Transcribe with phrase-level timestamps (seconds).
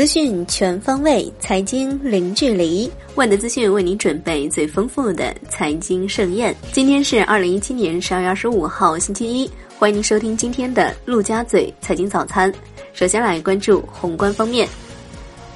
[0.00, 2.90] 资讯全方位，财经零距离。
[3.16, 6.56] 万德资讯为您准备最丰富的财经盛宴。
[6.72, 9.50] 今天是二零一七年十二月二十五号，星期一。
[9.78, 12.50] 欢迎您收听今天的陆家嘴财经早餐。
[12.94, 14.66] 首先来关注宏观方面，《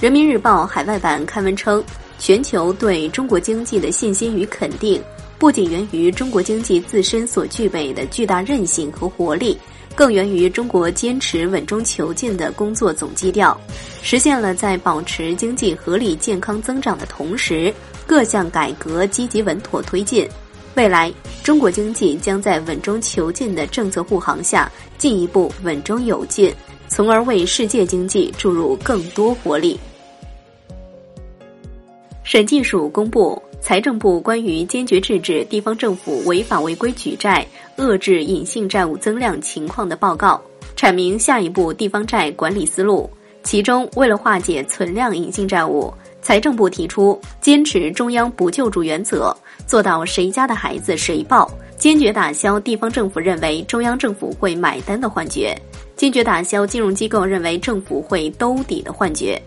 [0.00, 1.82] 人民日报》海外版刊文称，
[2.20, 5.02] 全球对中国经济的信心与肯定，
[5.36, 9.58] 不仅源于中国经济自身所具备的巨大韧性和活力。
[9.98, 13.60] 更源于中国坚持稳中求进的工作总基调，
[14.00, 17.74] 实现了在保持经济合理健康增长的同时，
[18.06, 20.24] 各项改革积极稳妥推进。
[20.76, 21.12] 未来，
[21.42, 26.54] 中国经济将在稳中求进的政策护航下，进一步稳中有进，
[26.86, 29.76] 从而为世界经济注入更多活力。
[32.22, 33.42] 审计署公布。
[33.60, 40.40] 财政部关于坚决制止地方政府违法违规举债、遏制隐性债务增量情况的报告，
[40.74, 43.10] 阐明下一步地方债管理思路。
[43.42, 55.54] 其中，为了化解存量隐性债务，财政部提出坚持中央不救助原则，做到谁家的孩子谁抱，坚决打消地方政府认为中央政府会买单的幻觉，
[55.94, 59.40] 坚决打消金融机构认为政府会兜底的幻觉。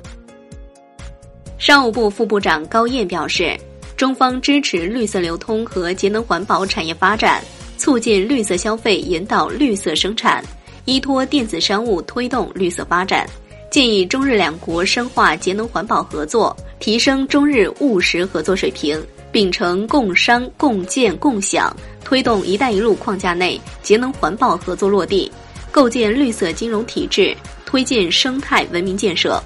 [1.57, 3.57] 商务部副部长高燕表示。
[4.01, 7.39] 中方支持绿色流通和节能环保产业发展，
[7.77, 10.43] 促进绿色消费，引导绿色生产，
[10.85, 13.29] 依托电子商务推动绿色发展。
[13.69, 18.99] 建议中日两国深化节能环保合作，提升中日务实合作水平，
[19.31, 21.71] 秉承共商共建共享，
[22.03, 25.31] 推动“一带一路”框架内节能环保合作落地，
[25.71, 29.39] 构建绿色金融体制，推进生态文明建设。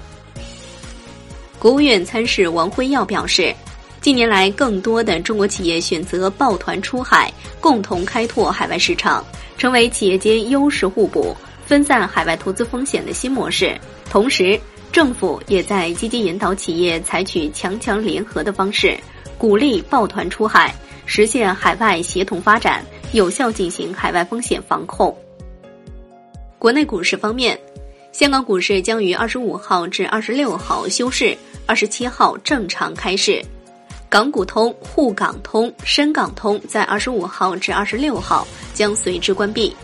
[1.58, 3.54] 国务院参事王辉耀表示。
[4.06, 9.26] 近年来，更多的中国企业选择抱团出海，共同开拓海外市场，
[9.58, 13.76] 成为企业间优势互补、分散海外投资风险的新模式。
[14.08, 14.56] 同时，
[14.92, 18.96] 政府也在积极引导企业采取强强联合的方式，
[19.36, 20.72] 鼓励抱团出海，
[21.04, 25.12] 实现海外协同发展，有效进行海外风险防控。
[26.60, 27.58] 国内股市方面，
[28.12, 31.36] 香港股市将于二十五号至二十六号休市，
[31.66, 33.44] 二十七号正常开市。
[34.16, 39.76] 港股通、沪港通、深港通在二十五号至二十六号将随之关闭。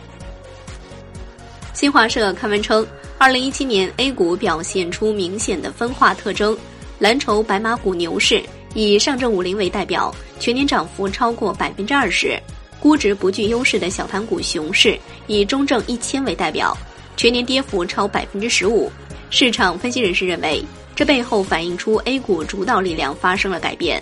[1.74, 2.86] 新华社刊文称，
[3.18, 6.56] 二零一七年 A 股表现出明显的分化特征，
[6.98, 8.42] 蓝筹白马股牛市，
[8.72, 10.10] 以上证五零为代表，
[10.40, 12.40] 全年涨幅超过百分之二十；
[12.80, 16.74] 估值不具优势的小盘股熊市，以中证一千为代表，
[17.18, 18.90] 全年跌幅超百分之十五。
[19.28, 20.64] 市场分析人士认为。
[20.94, 24.00] 这背后反映出 A 股主导力量发生了改变，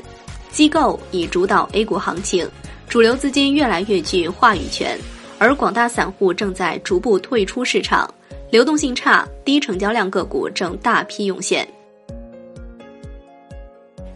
[0.53, 2.49] 机构已主导 A 股行情，
[2.89, 4.99] 主流资金越来越具话语权，
[5.39, 8.13] 而广大散户正在逐步退出市场，
[8.51, 11.67] 流动性差、低成交量个股正大批涌现。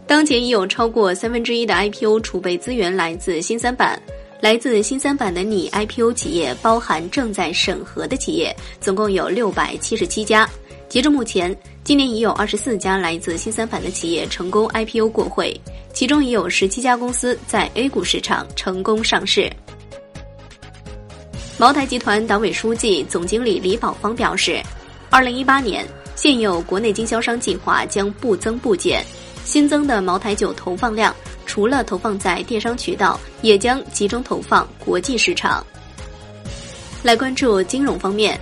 [0.07, 3.99] 当前已有超过三分之一的 IPO 储备资源来自新三板，
[4.39, 10.47] 来自新三板的拟 IPO 企业包含正在审核的企业，总共有六百七十七家。
[10.87, 15.55] 截至目前，今年已有二十四家来自新三板的企业成功 IPO 过会，
[15.93, 19.47] 其中已有十七家公司在 A 股市场成功上市。
[21.59, 24.59] 茅台集团党委书记、总经理李宝芳表示，
[25.11, 25.85] 二零一八年
[26.15, 29.05] 现有国内经销商计划将不增不减，
[29.43, 31.15] 新增的茅台酒投放量
[31.45, 35.63] 除了投放在电商渠道，也将集中投放国际市场。
[37.03, 38.39] 来关注金融方面，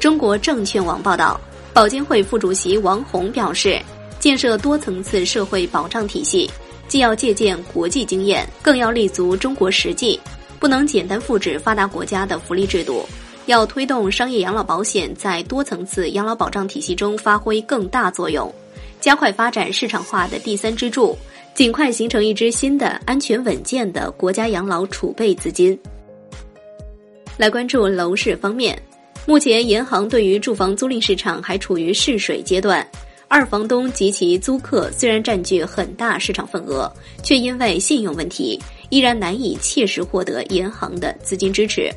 [0.00, 1.40] 中国证券网报道。
[1.72, 3.80] 保监会副主席王宏表示，
[4.18, 6.50] 建设多层次社会保障体系，
[6.88, 10.18] 既要借鉴国际经验，更要立足中国实际，
[10.58, 13.06] 不能简单复制发达国家的福利制度，
[13.46, 18.52] 要推动商业养老保险在多层次养老保障体系中发挥更大作用，
[19.00, 21.16] 加快发展市场化的第三支柱，
[21.54, 25.78] 尽快形成一支新的安全稳健的国家养老储备资金。
[27.38, 28.76] 来关注楼市方面。
[29.26, 32.84] 目前，银行对于住房租赁市场还处于试水阶段，
[33.28, 36.90] 二房东及其租客虽然占据很大市场份额，
[37.22, 38.58] 却因为信用问题，
[38.88, 41.90] 依然难以切实获得银行的资金支持。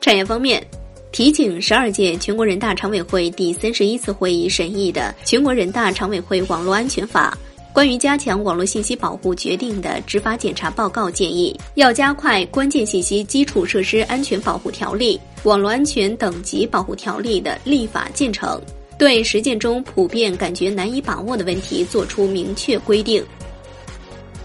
[0.00, 0.64] 产业方面，
[1.12, 7.36] 提请十二届全国人大常委会第三十一次会议审议的《全国人大常委会网络安全法》。
[7.72, 15.16] 关于加强网络信息保护决定的执法检查报告建议，要加快《关键信息基础设施安全保护条例》
[15.48, 18.60] 《网络安全等级保护条例》的立法进程，
[18.98, 23.24] 对实践中普遍感觉难以把握的问题作出明确规定。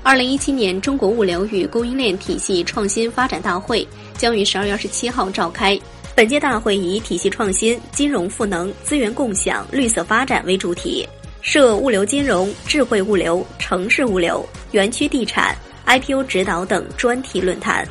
[0.03, 3.87] 二零一七年中国物流与供应链体系创新发展大会
[4.17, 5.79] 将于十二月二十七号召开，
[6.13, 11.07] 本届大会以体系创新、金融赋能、资源共享、绿色发展为主题，
[11.43, 15.53] 设物流金融、智慧物流、城市物流、园区地产、
[15.85, 17.85] IPO 指导等专题论坛。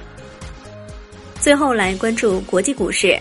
[1.39, 3.15] 最后来关注国际股市，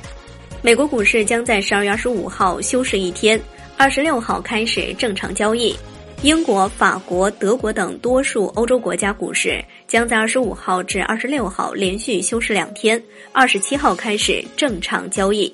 [0.62, 3.40] 美国股市将在十二月二十五号休市一天，
[3.76, 5.76] 二十六号开始正常交易。
[6.22, 13.04] 英国、法国、德国等多数欧洲国家股市将在二十五号至二十六号连续休市两天，
[13.34, 15.54] 二十七号开始正常交易。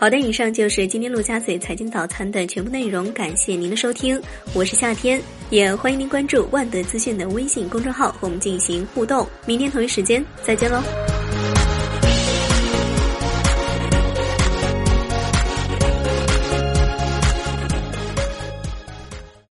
[0.00, 4.20] 好的，以上就是今天陆家嘴财经早餐的全部内容，感谢您的收听，
[4.54, 9.26] 我是夏天，也欢迎您关注万德资讯的微信公众号和我们进行互动。
[9.44, 10.80] 明天同一时间再见喽。